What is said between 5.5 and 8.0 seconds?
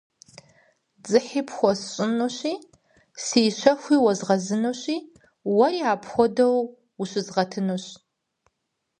уэри апхуэдэу ущызгъэтынущ.